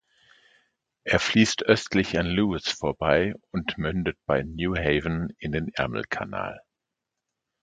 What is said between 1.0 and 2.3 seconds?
Er fließt östlich an